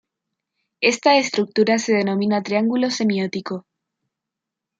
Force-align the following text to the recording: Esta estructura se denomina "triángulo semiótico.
Esta 0.79 1.17
estructura 1.17 1.77
se 1.77 1.93
denomina 1.93 2.41
"triángulo 2.41 2.89
semiótico. 2.89 3.67